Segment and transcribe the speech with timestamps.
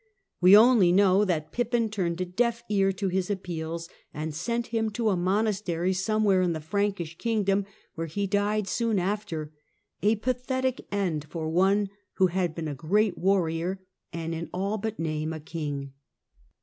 [0.41, 4.89] We only know that Pippin urned a deaf ear to his appeals, and sent him
[4.93, 9.51] to a nonastery somewhere in the Frankish kingdom, where le died soon after—
[10.01, 12.73] a pathetic end for one who had been.
[12.73, 13.79] great warrior
[14.11, 15.93] and, in all but name, a king.